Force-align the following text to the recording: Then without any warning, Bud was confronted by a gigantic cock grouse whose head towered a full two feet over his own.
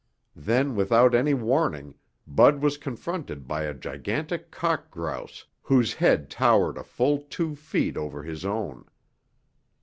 Then 0.41 0.75
without 0.75 1.13
any 1.13 1.35
warning, 1.35 1.93
Bud 2.25 2.59
was 2.59 2.75
confronted 2.75 3.47
by 3.47 3.65
a 3.65 3.73
gigantic 3.75 4.49
cock 4.49 4.89
grouse 4.89 5.45
whose 5.61 5.93
head 5.93 6.27
towered 6.27 6.79
a 6.79 6.83
full 6.83 7.19
two 7.19 7.55
feet 7.55 7.95
over 7.95 8.23
his 8.23 8.43
own. 8.43 8.85